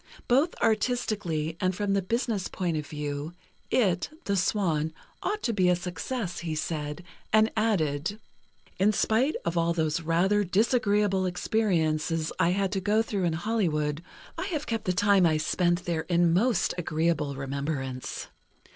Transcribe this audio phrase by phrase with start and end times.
[0.27, 3.35] Both artistically and from the business point of view,
[3.69, 8.19] it ("The Swan") ought to be a success, he said, and added:
[8.79, 14.01] In spite of all those rather disagreeable experiences I had to go through in Hollywood,
[14.39, 18.25] I have kept the time I spent there in most agreeable remembrance.